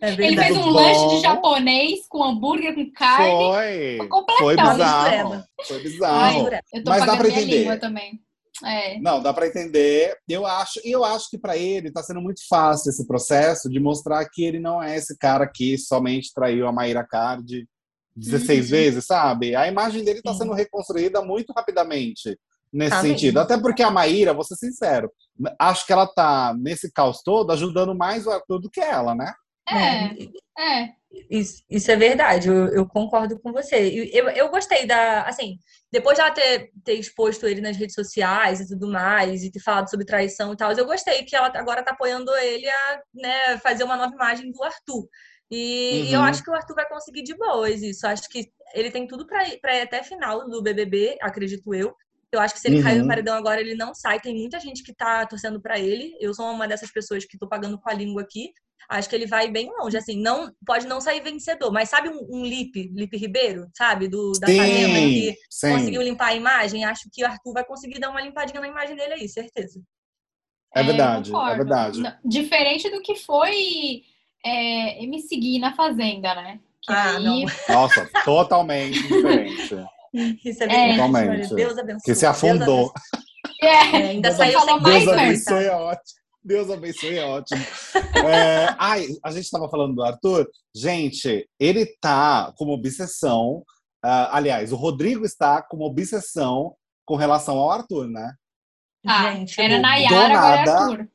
[0.03, 0.71] É Ele fez um Bom.
[0.73, 3.31] lanche de japonês com hambúrguer, com carne.
[3.31, 4.09] foi.
[4.39, 5.43] Foi bizarro.
[5.67, 6.33] Foi bizarro.
[6.35, 6.61] Mistura.
[6.75, 7.59] eu tô Mas dá pra minha entender.
[7.61, 8.21] língua também.
[8.63, 8.99] É.
[9.01, 10.15] Não, dá pra entender.
[10.29, 13.81] Eu acho, e eu acho que pra ele tá sendo muito fácil esse processo de
[13.81, 17.67] mostrar que ele não é esse cara que somente traiu a Maíra Card
[18.17, 18.71] 16 Uhum.
[18.71, 19.55] vezes, sabe?
[19.55, 20.39] A imagem dele tá Sim.
[20.39, 22.39] sendo reconstruída muito rapidamente
[22.73, 23.35] nesse Tá sentido.
[23.35, 23.41] mesmo.
[23.41, 25.11] Até porque a Maíra, vou ser sincero,
[25.59, 29.33] acho que ela tá nesse caos todo ajudando mais o Arthur do que ela, né?
[29.69, 30.97] É, é.
[31.31, 33.77] Isso, isso é verdade, eu, eu concordo com você.
[34.13, 35.23] Eu, eu gostei da.
[35.23, 35.59] Assim,
[35.91, 39.61] depois de ela ter, ter exposto ele nas redes sociais e tudo mais, e ter
[39.61, 43.59] falado sobre traição e tal, eu gostei que ela agora tá apoiando ele a né,
[43.59, 45.09] fazer uma nova imagem do Arthur.
[45.51, 46.27] E, e eu Uhum.
[46.27, 48.07] acho que o Arthur vai conseguir de boas isso.
[48.07, 51.95] Acho que ele tem tudo pra ir, pra ir até final do BBB, acredito eu.
[52.33, 53.09] Eu acho que se ele cair no Uhum.
[53.09, 54.21] paredão agora, ele não sai.
[54.21, 56.17] Tem muita gente que tá torcendo pra ele.
[56.21, 58.51] Eu sou uma dessas pessoas que tô pagando com a língua aqui.
[58.89, 59.97] Acho que ele vai bem longe.
[59.97, 64.09] Assim, não pode não sair vencedor, mas sabe um, um Lipe, Lipe Ribeiro, sabe?
[64.09, 65.71] Do, da Fazenda, que sim.
[65.71, 66.85] conseguiu limpar a imagem.
[66.85, 69.81] Acho que o Arthur vai conseguir dar uma limpadinha na imagem dele aí, certeza.
[70.75, 71.53] É verdade, concordo.
[71.53, 72.03] é verdade.
[72.25, 74.03] Diferente do que foi
[74.47, 76.61] é, me seguir na Fazenda, né?
[76.83, 77.45] Que Ah, aí, não.
[77.75, 79.75] Nossa, totalmente diferente.
[80.45, 80.69] Isso é É.
[80.69, 80.97] verdade.
[80.97, 81.55] Totalmente.
[81.55, 82.03] Deus abençoe.
[82.05, 82.93] Que se Deus afundou.
[83.63, 84.03] É, abençoe.
[84.03, 86.17] É, ainda Você saiu sem mais, Deus abençoe, é ótimo.
[86.45, 87.61] Deus abençoe, é ótimo.
[88.29, 90.49] É, ai, a gente estava falando do Arthur.
[90.75, 93.65] Gente, ele tá com uma obsessão.
[94.03, 98.33] ah, aliás, o Rodrigo está com uma obsessão com relação ao Arthur, né?
[99.05, 100.71] Ah, Gente, era Nayara, do agora é.
[100.71, 101.09] Arthur.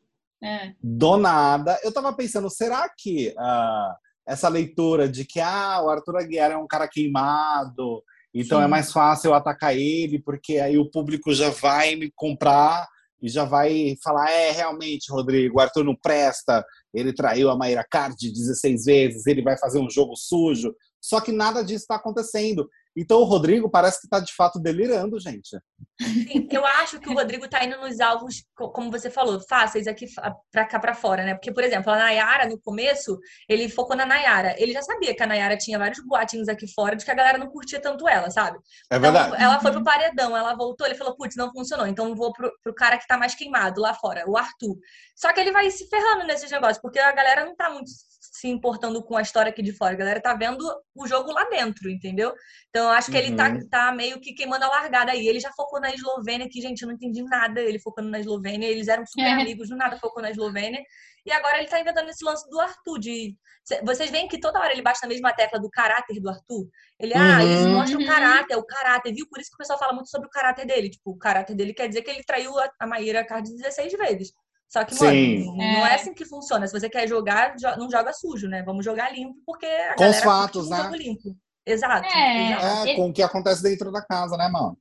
[0.44, 0.74] É.
[0.82, 1.80] Do nada.
[1.84, 3.96] Eu tava pensando, será que ah,
[4.28, 8.66] essa leitura de que ah, o Arthur Aguiar é um cara queimado, então Sim.
[8.66, 12.88] é mais fácil eu atacar ele, porque aí o público já vai me comprar
[13.22, 17.86] e já vai falar: é, realmente, Rodrigo, o Arthur não presta, ele traiu a Maíra
[17.90, 20.74] Card 16 vezes, ele vai fazer um jogo sujo.
[21.00, 22.70] Só que nada disso está acontecendo.
[22.96, 25.58] Então o Rodrigo parece que está de fato delirando, gente.
[26.00, 29.88] Sim, eu acho que o Rodrigo tá indo nos alvos, co- como você falou, fáceis
[29.88, 30.06] aqui
[30.52, 31.34] pra cá pra fora, né?
[31.36, 34.56] Porque, por exemplo, a Nayara, no começo, ele focou na Nayara.
[34.58, 37.38] Ele já sabia que a Nayara tinha vários boatinhos aqui fora de que a galera
[37.38, 38.58] não curtia tanto ela, sabe?
[38.92, 39.42] É Então, verdade.
[39.42, 42.74] ela foi pro paredão, ela voltou, ele falou, putz, não funcionou, então vou pro, pro
[42.76, 44.76] cara que tá mais queimado lá fora, o Arthur.
[45.16, 47.90] Só que ele vai se ferrando nesses negócios, porque a galera não tá muito
[48.32, 50.66] se importando com a história aqui de fora, a galera tá vendo
[50.96, 52.34] o jogo lá dentro, entendeu?
[52.70, 53.68] Então eu acho que ele tá, Uhum.
[53.70, 55.28] tá meio que queimando a largada aí.
[55.28, 58.68] Ele já focou na Eslovênia, que, gente, eu não entendi nada, ele focando na Eslovênia,
[58.68, 59.34] eles eram super É.
[59.34, 60.82] amigos, do nada focou na Eslovênia.
[61.26, 63.36] E agora ele tá inventando esse lance do Arthur, de...
[63.64, 66.68] Cê- Vocês veem que toda hora ele bate na mesma tecla do caráter do Arthur?
[67.00, 67.74] Ele, ah, eles Uhum.
[67.74, 68.08] mostram o Uhum.
[68.10, 69.28] caráter, o caráter, viu?
[69.30, 70.90] Por isso que o pessoal fala muito sobre o caráter dele.
[70.90, 74.32] Tipo, o caráter dele quer dizer que ele traiu a, a Maíra Card 16 vezes.
[74.72, 75.58] Só que, mano, Sim.
[75.58, 75.96] não é É.
[75.96, 76.66] assim que funciona.
[76.66, 78.64] Se você quer jogar, jo- não joga sujo, né?
[78.64, 80.78] Vamos jogar limpo, porque a Com os fatos, né?
[80.78, 81.36] jogo limpo.
[81.66, 82.08] Exato.
[82.08, 82.52] É.
[82.54, 82.88] exato.
[82.88, 84.78] É, com o que acontece dentro da casa, né, mano?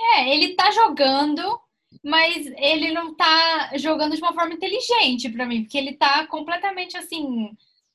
[0.00, 1.58] É, ele tá jogando,
[2.04, 6.96] mas ele não tá jogando de uma forma inteligente pra mim, porque ele tá completamente
[6.96, 7.50] assim.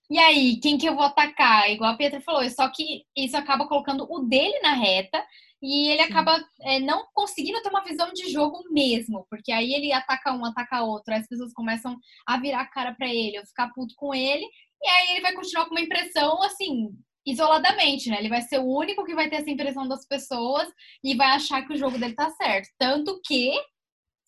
[0.10, 1.70] E aí, quem que eu vou atacar?
[1.70, 5.22] Igual a Pietra falou, só que isso acaba colocando o dele na reta
[5.64, 9.94] e ele acaba é, não conseguindo ter uma visão de jogo mesmo, porque aí ele
[9.94, 11.98] ataca um, ataca outro, aí as pessoas começam
[12.28, 14.46] a virar a cara pra ele, ou ficar puto com ele,
[14.82, 16.90] e aí ele vai continuar com uma impressão assim,
[17.26, 18.20] isoladamente, né?
[18.20, 20.68] Ele vai ser o único que vai ter essa impressão das pessoas
[21.02, 22.68] e vai achar que o jogo dele tá certo.
[22.78, 23.54] Tanto que,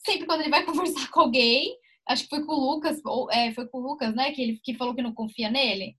[0.06, 1.76] sempre quando ele vai conversar com alguém,
[2.08, 4.32] acho que foi com o Lucas, ou é, foi com o Lucas, né?
[4.32, 5.98] Que ele que falou que não confia nele.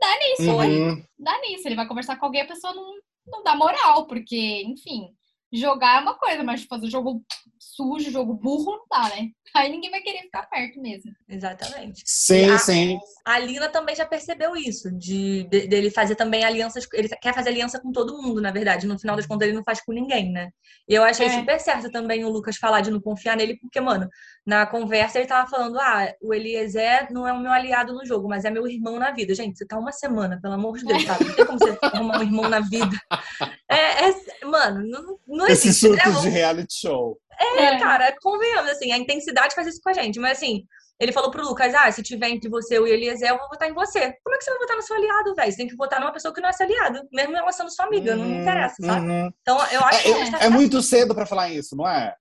[0.00, 0.66] Dá nisso, né?
[0.66, 1.04] Uhum.
[1.18, 1.68] Dá nisso.
[1.68, 2.94] Ele vai conversar com alguém, a pessoa não,
[3.30, 5.14] não dá moral, porque, enfim,
[5.52, 7.22] jogar é uma coisa, mas fazer jogo
[7.58, 9.28] sujo, jogo burro, não dá, né?
[9.54, 11.10] Aí ninguém vai querer ficar perto mesmo.
[11.28, 12.02] Exatamente.
[12.04, 12.98] Sim, a- sim.
[13.24, 16.86] A Lina também já percebeu isso, de, de- dele fazer também alianças.
[16.92, 18.86] Ele quer fazer aliança com todo mundo, na verdade.
[18.86, 20.50] No final das contas, ele não faz com ninguém, né?
[20.88, 21.30] E eu achei É.
[21.30, 24.08] super certo também o Lucas falar de não confiar nele, porque, mano,
[24.46, 28.28] na conversa ele tava falando: ah, o Eliezer não é o meu aliado no jogo,
[28.28, 29.34] mas é meu irmão na vida.
[29.34, 31.24] Gente, você tá uma semana, pelo amor de Deus, sabe?
[31.24, 32.96] Não tem como você arrumar um irmão na vida.
[33.70, 35.88] É, é- mano, não, não Esses existe.
[35.90, 36.02] né?
[36.04, 37.18] surtos de reality show.
[37.56, 40.18] É, cara, convenhamos, assim, a intensidade faz isso com a gente.
[40.18, 40.64] Mas assim,
[41.00, 43.68] ele falou pro Lucas: ah, se tiver entre você e o Eliezer, eu vou votar
[43.70, 44.00] em você.
[44.24, 45.50] Como é que você vai votar no seu aliado, velho?
[45.52, 47.86] Você tem que votar numa pessoa que não é seu aliado, mesmo ela sendo sua
[47.86, 49.06] amiga, não me interessa, sabe?
[49.06, 49.30] Uhum.
[49.40, 51.88] Então eu acho que É, o Lucas tá- É muito cedo pra falar isso, não
[51.88, 52.14] é?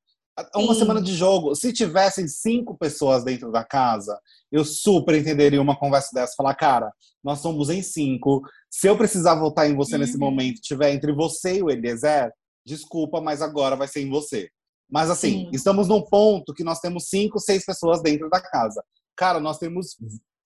[0.54, 0.80] Uma Sim.
[0.82, 1.56] semana de jogo.
[1.56, 4.20] Se tivessem cinco pessoas dentro da casa,
[4.52, 6.36] eu super entenderia uma conversa dessa.
[6.38, 6.92] Falar, cara,
[7.24, 8.44] nós somos em cinco.
[8.70, 10.20] Se eu precisar votar em você nesse Uhum.
[10.20, 12.32] momento, tiver entre você e o Eliezer,
[12.68, 14.50] desculpa, mas agora vai ser em você.
[14.90, 15.50] Mas assim, Sim.
[15.54, 18.84] estamos num ponto que nós temos cinco, seis pessoas dentro da casa.
[19.16, 19.98] Cara, nós temos,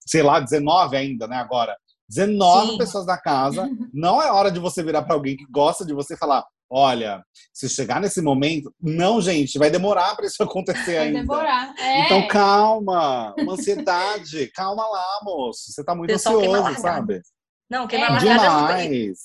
[0.06, 1.36] sei lá, 19 ainda, né?
[1.38, 1.76] Agora.
[2.08, 2.78] 19 Sim.
[2.78, 3.68] pessoas na casa.
[3.94, 7.24] Não é hora de você virar pra alguém que gosta de você e falar: olha,
[7.54, 8.74] se chegar nesse momento.
[8.82, 11.20] Não, gente, vai demorar pra isso acontecer Vai ainda.
[11.22, 11.74] demorar.
[11.78, 12.06] É.
[12.06, 15.72] Então calma, uma ansiedade, calma lá, moço.
[15.72, 17.22] Você tá muito Pessoal ansioso, sabe?
[17.70, 18.38] Não, quem vai É, tem.
[18.38, 19.20] Demais.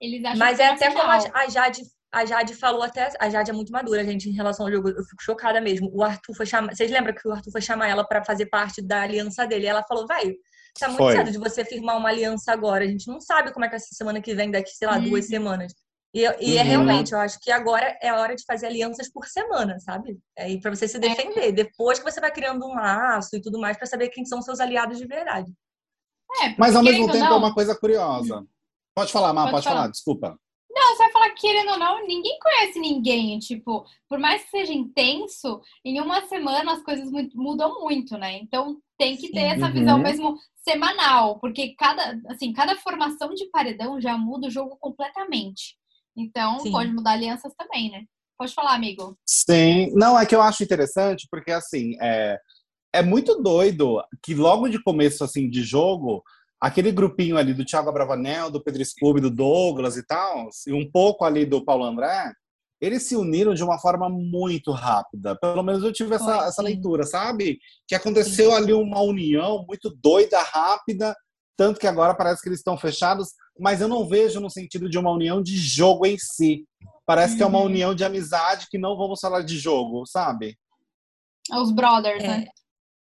[0.00, 3.10] Eles acham Mas que é tá até como a Jade, a Jade falou até.
[3.20, 4.88] A Jade é muito madura, gente, em relação ao jogo.
[4.88, 5.90] Eu fico chocada mesmo.
[5.92, 6.74] O Arthur foi chamar.
[6.74, 9.66] Vocês lembram que o Arthur foi chamar ela pra fazer parte da aliança dele?
[9.66, 10.34] Ela falou, vai.
[10.78, 11.16] Tá muito Foi.
[11.16, 12.84] cedo de você firmar uma aliança agora.
[12.84, 14.96] A gente não sabe como é que vai ser semana que vem, daqui, sei lá,
[14.98, 15.30] duas Uhum.
[15.30, 15.72] semanas.
[16.14, 16.68] E, e é Uhum.
[16.68, 20.18] realmente, eu acho que agora é a hora de fazer alianças por semana, sabe?
[20.38, 21.52] Aí para você se defender.
[21.52, 24.60] Depois que você vai criando um laço e tudo mais pra saber quem são seus
[24.60, 25.52] aliados de verdade.
[26.42, 28.44] É, Mas ao mesmo tempo é não- uma coisa curiosa.
[28.94, 29.76] Pode falar, Má, Pode pode, falar.
[29.76, 29.90] falar.
[29.90, 30.38] desculpa.
[30.78, 33.38] Não, você vai falar que, querendo ou não, ninguém conhece ninguém.
[33.38, 38.38] Tipo, por mais que seja intenso, em uma semana as coisas mu- mudam muito, né?
[38.38, 39.46] Então tem que ter Sim.
[39.46, 39.72] essa Uhum.
[39.72, 45.76] visão mesmo semanal, porque cada, assim, cada formação de paredão já muda o jogo completamente.
[46.16, 46.70] Então Sim.
[46.72, 48.04] pode mudar alianças também, né?
[48.36, 49.18] Pode falar, amigo.
[49.26, 52.38] Sim, não, é que eu acho interessante, porque assim, é,
[52.92, 56.22] é muito doido que logo de começo assim de jogo,
[56.60, 60.90] aquele grupinho ali do Thiago Abravanel, do Pedro Scooby, do Douglas e tal, e um
[60.90, 62.32] pouco ali do Paulo André,
[62.80, 65.36] eles se uniram de uma forma muito rápida.
[65.40, 67.58] Pelo menos eu tive essa, essa leitura, sabe?
[67.86, 71.14] Que aconteceu ali uma união muito doida, rápida,
[71.56, 74.96] tanto que agora parece que eles estão fechados, mas eu não vejo no sentido de
[74.96, 76.64] uma união de jogo em si.
[77.04, 77.64] Parece que é uma Uhum.
[77.66, 80.56] união de amizade que não vamos falar de jogo, sabe?
[81.50, 82.28] Os brothers, É.
[82.28, 82.44] né?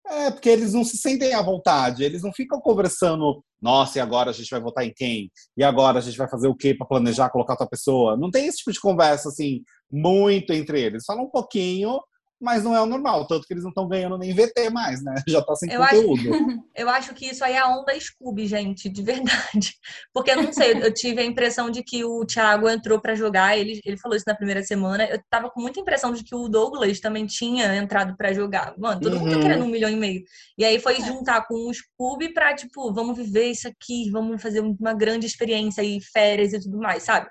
[0.06, 4.30] É, porque eles não se sentem à vontade, eles não ficam conversando, nossa, e agora
[4.30, 5.30] a gente vai votar em quem?
[5.56, 8.14] E agora a gente vai fazer o quê para planejar colocar outra pessoa?
[8.16, 11.04] Não tem esse tipo de conversa, assim, muito entre eles.
[11.06, 11.98] Falam um pouquinho,
[12.40, 15.14] mas não é o normal, tanto que eles não estão ganhando nem VT mais, né?
[15.28, 16.64] Já tá sem Eu acho- conteúdo.
[16.74, 19.72] Eu acho que isso aí é a onda Scooby, gente, de verdade.
[20.12, 23.56] Porque eu não sei, eu tive a impressão de que o Thiago entrou pra jogar,
[23.56, 25.04] ele, ele falou isso na primeira semana.
[25.06, 28.74] Eu tava com muita impressão de que o Douglas também tinha entrado pra jogar.
[28.76, 29.42] Mano, todo mundo tá Uhum.
[29.42, 30.22] querendo um milhão e meio.
[30.58, 31.00] E aí foi É.
[31.06, 35.80] juntar com o Scooby pra, tipo, vamos viver isso aqui, vamos fazer uma grande experiência
[35.80, 37.28] aí, férias e tudo mais, sabe?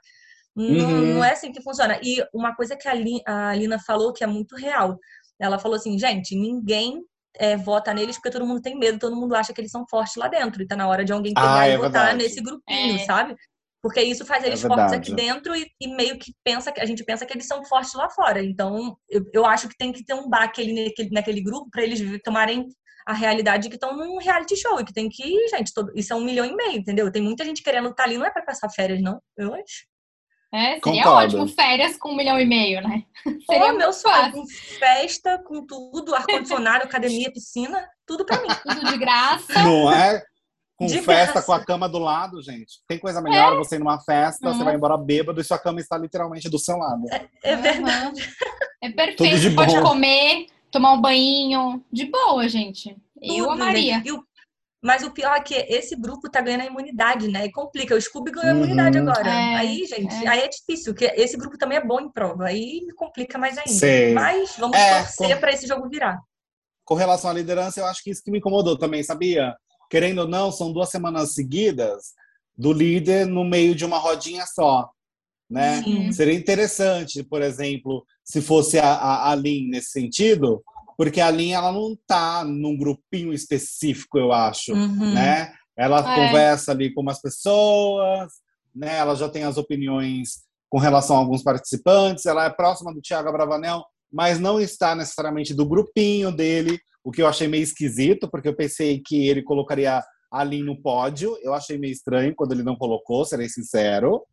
[0.56, 1.14] Não, Uhum.
[1.16, 2.00] não é assim que funciona.
[2.04, 4.98] E uma coisa que a, Li- a Lina falou que é muito real.
[5.40, 7.02] Ela falou assim, gente, ninguém
[7.36, 10.16] é, vota neles porque todo mundo tem medo, todo mundo acha que eles são fortes
[10.16, 10.62] lá dentro.
[10.62, 12.18] E tá na hora de alguém pegar Ah, e é votar verdade.
[12.18, 13.00] nesse grupinho, É.
[13.06, 13.36] sabe?
[13.82, 16.86] Porque isso faz É eles fortes aqui dentro e, e meio que pensa que a
[16.86, 18.42] gente pensa que eles são fortes lá fora.
[18.42, 21.84] Então, eu, eu acho que tem que ter um baque ali naquele, naquele grupo para
[21.84, 22.66] eles tomarem
[23.06, 26.14] a realidade de que estão num reality show e que tem que, gente, todo, isso
[26.14, 27.12] é um milhão e meio, entendeu?
[27.12, 29.20] Tem muita gente querendo estar ali, não é para passar férias, não.
[29.36, 29.86] Eu acho.
[30.54, 31.38] É, seria Concordo.
[31.40, 33.04] ótimo férias com um milhão e meio, né?
[33.24, 34.44] Pô, Seria meu sonho,
[34.78, 38.48] festa, com tudo, ar-condicionado, academia, piscina, tudo pra mim.
[38.64, 39.64] Tudo de graça.
[39.64, 40.22] Não é?
[40.78, 41.46] Com De festa, graça.
[41.46, 42.82] com a cama do lado, gente.
[42.88, 44.66] Tem coisa melhor você ir numa festa, você Uhum.
[44.66, 47.04] vai embora bêbado e sua cama está literalmente do seu lado.
[47.44, 47.62] É Aham.
[47.62, 48.30] verdade.
[48.82, 49.56] É Tudo perfeito.
[49.56, 49.84] pode bom.
[49.84, 51.84] comer, tomar um banho.
[51.92, 52.96] De boa, gente.
[53.22, 53.96] Eu Tudo, amaria.
[53.96, 54.08] gente.
[54.08, 54.24] E o-
[54.84, 57.46] Mas o pior é que esse grupo tá ganhando a imunidade, né?
[57.46, 57.96] E complica.
[57.96, 59.10] O Scooby ganhou a imunidade Uhum.
[59.10, 59.30] agora.
[59.30, 60.28] É, aí, gente, é.
[60.28, 62.48] aí é difícil, porque esse grupo também é bom em prova.
[62.48, 63.72] Aí complica mais ainda.
[63.72, 64.14] Sei.
[64.14, 66.20] Mas vamos É, torcer com- pra esse jogo virar.
[66.84, 69.56] Com relação à liderança, eu acho que isso que me incomodou também, sabia?
[69.90, 72.14] Querendo ou não, são duas semanas seguidas
[72.58, 74.90] do líder no meio de uma rodinha só,
[75.50, 75.82] né?
[75.82, 76.12] Sim.
[76.12, 80.62] Seria interessante, por exemplo, se fosse a, a, a Lin nesse sentido,
[80.98, 85.14] porque a Lin ela não tá num grupinho específico, eu acho, Uhum.
[85.14, 85.54] né?
[85.78, 86.16] Ela É.
[86.16, 88.32] conversa ali com umas pessoas,
[88.76, 88.98] né?
[88.98, 93.32] Ela já tem as opiniões com relação a alguns participantes, ela é próxima do Thiago
[93.32, 98.48] Bravanel, mas não está necessariamente do grupinho dele, o que eu achei meio esquisito, porque
[98.48, 100.02] eu pensei que ele colocaria
[100.32, 101.38] a Lin no pódio.
[101.44, 104.24] Eu achei meio estranho quando ele não colocou, serei sincero.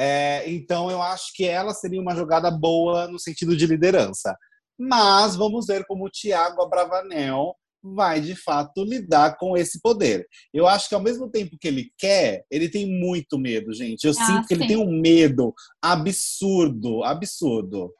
[0.00, 4.36] É, então eu acho que ela seria uma jogada boa no sentido de liderança.
[4.78, 7.54] Mas vamos ver como o Thiago Abravanel
[7.86, 10.26] vai de fato lidar com esse poder.
[10.54, 14.04] Eu acho que ao mesmo tempo que ele quer, ele tem muito medo, gente.
[14.04, 17.92] Eu Ah, sinto que ele tem um medo absurdo, absurdo.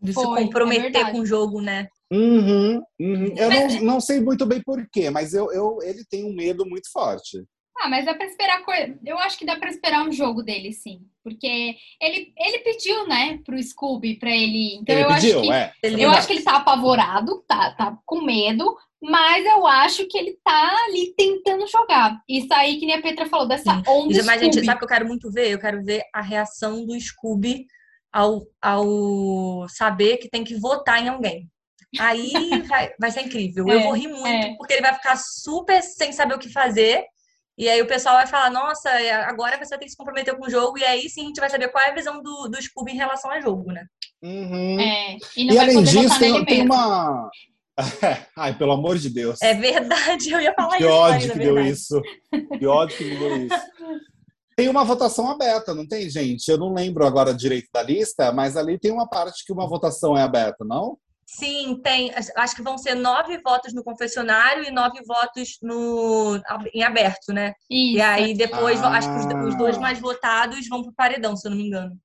[0.00, 1.10] De se é comprometer verdade.
[1.12, 1.88] com o jogo, né?
[2.12, 3.34] Uhum, uhum.
[3.36, 6.64] Eu Mas- não, não sei muito bem porquê, mas eu, eu, ele tem um medo
[6.64, 7.42] muito forte.
[7.78, 8.98] Ah, mas dá pra esperar coisa.
[9.04, 11.00] Eu acho que dá pra esperar um jogo dele, sim.
[11.22, 14.76] Porque ele, ele pediu, né, pro Scooby pra ele.
[14.76, 15.52] Então ele eu pediu, acho que.
[15.52, 15.72] é.
[15.82, 20.16] Ele- Eu acho que ele tá apavorado, tá, tá com medo, mas eu acho que
[20.16, 22.18] ele tá ali tentando jogar.
[22.28, 23.82] Isso aí, que nem a Petra falou, dessa Sim.
[23.86, 25.50] onda Mas, gente, sabe o que eu quero muito ver?
[25.50, 27.66] Eu quero ver a reação do Scooby
[28.12, 31.48] ao, ao saber que tem que votar em alguém.
[31.98, 33.66] Aí vai, vai ser incrível.
[33.68, 34.54] Eu É, vou rir muito, é.
[34.56, 37.04] porque ele vai ficar super sem saber o que fazer.
[37.58, 40.36] E aí o pessoal vai falar, nossa, é, agora você vai ter que se comprometer
[40.36, 40.78] com o jogo.
[40.78, 42.96] E aí sim a gente vai saber qual é a visão do, do Scooby em
[42.96, 43.86] relação ao jogo, né?
[44.22, 44.78] Uhum.
[44.78, 47.30] É, e E além disso, tem, tem uma.
[48.36, 49.40] Ai, pelo amor de Deus.
[49.40, 50.92] É verdade, eu ia falar que isso.
[50.92, 52.02] ódio Marina, que deu isso.
[52.58, 53.66] Que ódio que me deu isso.
[54.56, 56.48] Tem uma votação aberta, não tem, gente?
[56.48, 60.16] Eu não lembro agora direito da lista, mas ali tem uma parte que uma votação
[60.16, 60.96] é aberta, não?
[61.28, 62.12] Sim, tem.
[62.36, 66.40] Acho que vão ser nove votos no confessionário e nove votos no,
[66.72, 67.52] em aberto, né?
[67.68, 67.96] Isso.
[67.96, 68.90] E aí depois, Ah.
[68.90, 71.98] acho que os, os dois mais votados vão pro paredão, se eu não me engano.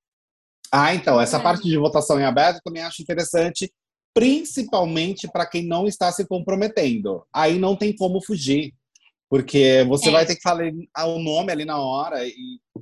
[0.72, 1.40] Ah, então, essa É.
[1.40, 3.72] parte de votação em aberto eu também acho interessante,
[4.12, 7.24] principalmente para quem não está se comprometendo.
[7.32, 8.74] Aí não tem como fugir,
[9.30, 10.12] porque você É.
[10.12, 10.64] vai ter que falar
[11.06, 12.34] o nome ali na hora e,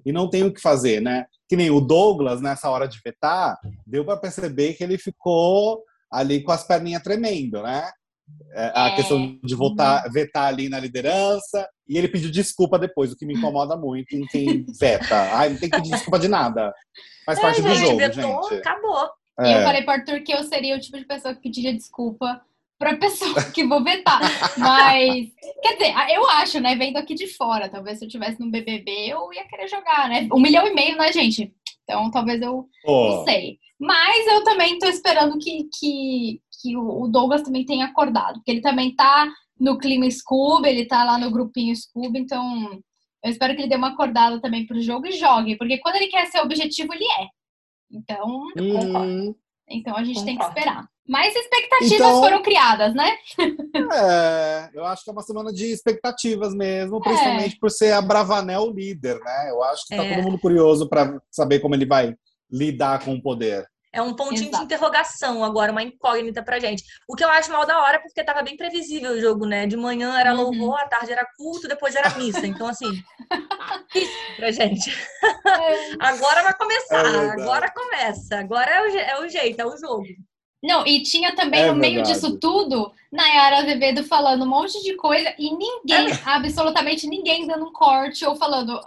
[0.06, 1.26] e não tem o que fazer, né?
[1.48, 6.42] Que nem o Douglas, nessa hora de vetar, deu para perceber que ele ficou ali
[6.42, 7.90] com as perninhas tremendo, né?
[8.52, 8.96] É, a É.
[8.96, 13.34] questão de votar, vetar ali na liderança, e ele pediu desculpa depois, o que me
[13.34, 15.16] incomoda muito em quem veta.
[15.32, 16.72] Ai, não tem que pedir desculpa de nada.
[17.26, 18.54] Faz parte do É, gente, jogo, vetou, gente.
[18.60, 19.04] acabou.
[19.40, 19.64] E eu É.
[19.64, 22.40] falei pro Arthur que eu seria o tipo de pessoa que pediria desculpa
[22.78, 24.20] pra pessoa que vou vetar.
[24.56, 25.28] Mas,
[25.62, 26.74] quer dizer, eu acho, né?
[26.76, 30.28] Vendo aqui de fora, talvez se eu tivesse no BBB, eu ia querer jogar, né?
[30.32, 31.52] Um milhão e meio, né, gente?
[31.84, 33.58] Então, talvez eu Pô, não sei.
[33.80, 38.34] Mas eu também tô esperando que, que, que o Douglas também tenha acordado.
[38.34, 39.26] Porque ele também tá
[39.58, 42.42] no clima Scooby, ele tá lá no grupinho Scooby, então
[43.24, 45.56] eu espero que ele dê uma acordada também pro jogo e jogue.
[45.56, 47.26] Porque quando ele quer ser objetivo, ele é.
[47.90, 49.34] Então, hum,
[49.68, 50.58] então a gente tem que Concordo.
[50.58, 50.88] esperar.
[51.08, 53.10] Mas expectativas Então- foram criadas, né?
[53.92, 58.70] é, eu acho que é uma semana de expectativas mesmo, principalmente por ser a Bravanel
[58.70, 59.50] líder, né?
[59.50, 60.14] Eu acho que tá É.
[60.14, 62.14] todo mundo curioso para saber como ele vai
[62.52, 63.66] lidar com o poder.
[63.92, 64.58] É um pontinho Exato.
[64.58, 66.84] de interrogação agora, uma incógnita pra gente.
[67.08, 69.66] O que eu acho mal da hora, porque tava bem previsível o jogo, né?
[69.66, 70.42] De manhã era Uhum.
[70.42, 72.46] louvor, à tarde era culto, depois era missa.
[72.46, 72.86] Então, assim,
[73.94, 74.94] isso pra gente.
[75.98, 77.42] Agora vai É começar, verdade.
[77.42, 78.38] agora começa.
[78.38, 80.04] Agora é o, é o jeito, é o jogo.
[80.62, 82.14] Não, e tinha também É no meio verdade.
[82.14, 87.72] disso tudo, Nayara Azevedo falando um monte de coisa e ninguém, absolutamente ninguém dando um
[87.72, 88.78] corte ou falando,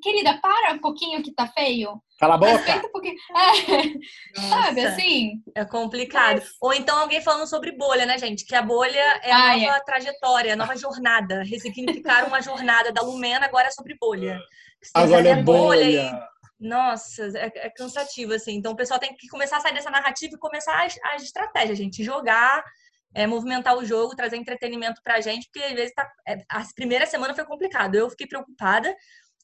[0.00, 2.00] querida, para um pouquinho que tá feio.
[2.18, 2.52] Cala a boca!
[2.52, 3.16] Respeita um pouquinho.
[4.36, 5.42] É, sabe, assim?
[5.54, 6.42] É complicado.
[6.60, 8.44] Ou então alguém falando sobre bolha, né, gente?
[8.44, 11.42] Que a bolha é Ah, a nova trajetória, a nova jornada.
[11.42, 14.38] Ressignificar uma jornada da Lumena agora é sobre bolha.
[14.80, 16.28] Que Agora é a bolha e bolha.
[16.60, 18.54] Nossa, é, é cansativo, assim.
[18.56, 21.78] Então o pessoal tem que começar a sair dessa narrativa e começar as, as estratégias,
[21.78, 22.04] gente.
[22.04, 22.62] Jogar,
[23.14, 27.06] é, movimentar o jogo, trazer entretenimento pra gente, porque às vezes tá, é, a primeira
[27.06, 27.94] semana foi complicado.
[27.94, 28.94] Eu fiquei preocupada.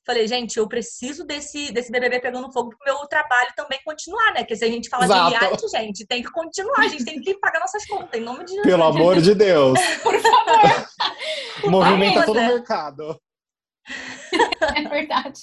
[0.07, 4.41] Falei, gente, eu preciso desse, desse BBB pegando fogo pro meu trabalho também continuar, né?
[4.41, 5.31] Porque se a gente fala Exato.
[5.31, 8.45] de reality, gente, tem que continuar, a gente tem que pagar nossas contas, em nome
[8.45, 8.67] de Jesus.
[8.67, 9.77] Pelo amor de Deus.
[10.05, 10.89] Por favor.
[11.69, 13.21] Movimenta todo o mercado.
[14.77, 15.43] É verdade.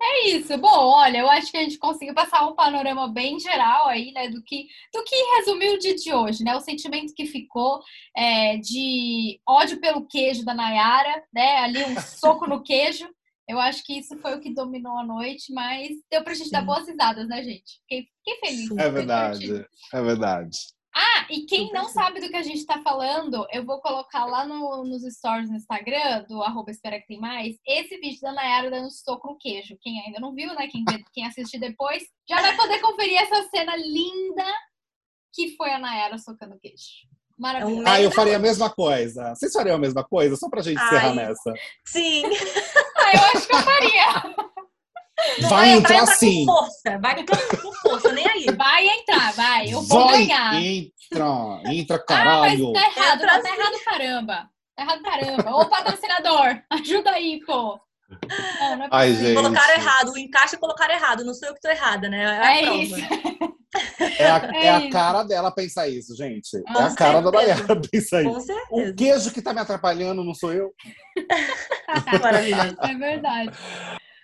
[0.00, 0.56] É isso.
[0.56, 4.28] Bom, olha, eu acho que a gente conseguiu passar um panorama bem geral aí, né,
[4.28, 6.54] do que, do que resumiu o dia de hoje, né?
[6.54, 7.80] O sentimento que ficou
[8.16, 11.58] é, de ódio pelo queijo da Nayara, né?
[11.58, 13.08] Ali um soco no queijo.
[13.48, 16.52] Eu acho que isso foi o que dominou a noite, mas deu pra gente Sim.
[16.52, 17.80] dar boas risadas, né, gente?
[17.82, 18.70] Fiquei, fiquei feliz.
[18.78, 20.58] É verdade, é verdade.
[20.96, 24.46] Ah, e quem não sabe do que a gente está falando, eu vou colocar lá
[24.46, 28.70] no, nos stories no Instagram, do arroba Espera Que Tem Mais, esse vídeo da Nayara
[28.70, 29.76] dando soco no queijo.
[29.80, 30.68] Quem ainda não viu, né?
[30.68, 34.46] Quem, quem assistir depois, já vai poder conferir essa cena linda
[35.32, 37.08] que foi a Nayara socando queijo.
[37.36, 37.82] Maravilhoso.
[37.88, 39.34] Ah, eu faria a mesma coisa.
[39.34, 40.36] Vocês fariam a mesma coisa?
[40.36, 41.52] Só pra gente Ai, encerrar nessa.
[41.84, 42.22] Sim.
[43.12, 44.44] eu acho que eu faria.
[45.40, 46.44] Vai, vai entrar, entrar sim.
[46.46, 48.46] Com força, vai entrar com força, nem aí.
[48.56, 49.72] Vai entrar, vai.
[49.72, 50.54] Eu vou vai, ganhar.
[50.54, 52.68] Entra, entra, caralho.
[52.68, 54.50] Ah, mas tá errado, entra tá errado, caramba.
[54.76, 55.56] Tá errado, caramba.
[55.56, 57.80] Ô, patrocinador, ajuda aí, pô.
[58.10, 59.34] Não, não é Ai, gente.
[59.34, 62.24] Colocaram errado, o encaixe colocaram errado, não sou eu que tô errada, né?
[62.24, 62.96] É, é isso.
[64.18, 66.62] É a, é, é a cara dela pensar isso, gente.
[66.62, 68.32] Com é a cara da Dayara pensar isso.
[68.32, 68.90] Com certeza.
[68.90, 70.72] O queijo que tá me atrapalhando não sou eu.
[72.20, 72.76] Maravilhoso.
[72.80, 73.50] É verdade.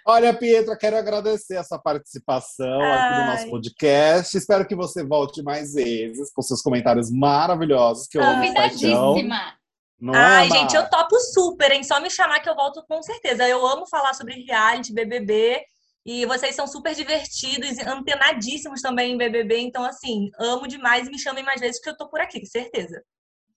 [0.06, 2.98] Olha, Pietra, quero agradecer a sua participação Ai.
[2.98, 4.36] aqui no nosso podcast.
[4.36, 9.54] Espero que você volte mais vezes com seus comentários maravilhosos que eu amo Convidadíssima.
[10.00, 11.84] Não Ai, é, gente, eu topo super, hein?
[11.84, 13.46] Só me chamar que eu volto com certeza.
[13.46, 15.62] Eu amo falar sobre reality, BBB.
[16.06, 19.58] E vocês são super divertidos, antenadíssimos também em BBB.
[19.58, 23.02] Então, assim, amo demais e me chamem mais vezes que eu tô por aqui, certeza.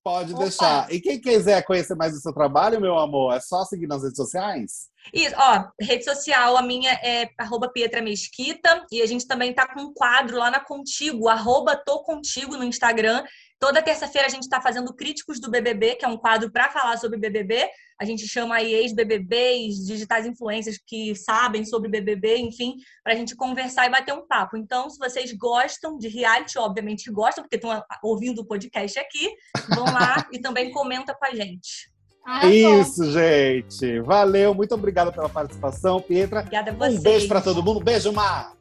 [0.03, 0.43] Pode Opa.
[0.43, 0.91] deixar.
[0.93, 4.17] E quem quiser conhecer mais do seu trabalho, meu amor, é só seguir nas redes
[4.17, 4.89] sociais?
[5.13, 9.65] Isso, ó, rede social, a minha é arroba Pietra Mesquita, e a gente também tá
[9.65, 13.23] com um quadro lá na Contigo, arroba Tô Contigo no Instagram,
[13.59, 16.97] Toda terça-feira a gente está fazendo Críticos do BBB, que é um quadro para falar
[16.97, 17.69] sobre BBB.
[17.99, 23.35] A gente chama aí ex-BBBs, digitais influências que sabem sobre BBB, enfim, para a gente
[23.35, 24.57] conversar e bater um papo.
[24.57, 29.29] Então, se vocês gostam de reality, obviamente gostam, porque estão ouvindo o podcast aqui,
[29.69, 31.92] vão lá e também comenta com a gente.
[32.25, 33.99] Ah, Isso, gente.
[33.99, 36.39] Valeu, muito obrigado pela participação, Pietra.
[36.39, 36.99] Obrigada a vocês.
[36.99, 37.81] Um beijo para todo mundo.
[37.81, 38.53] Beijo, Mar.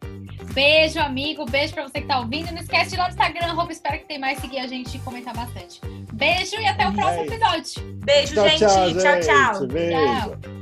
[0.53, 1.47] Beijo, amigo.
[1.47, 2.51] Beijo pra você que tá ouvindo.
[2.51, 4.97] Não esquece de ir lá no Instagram, arroba, espero que tem mais, seguir a gente
[4.97, 5.81] e comentar bastante.
[6.13, 7.95] Beijo e até o próximo episódio.
[8.05, 9.01] Beijo, tchau, gente.
[9.01, 9.67] Tchau, tchau.
[9.69, 10.31] Beijo.
[10.31, 10.62] Tchau.